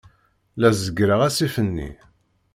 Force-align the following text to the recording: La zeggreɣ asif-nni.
La 0.61 0.69
zeggreɣ 0.81 1.21
asif-nni. 1.27 1.89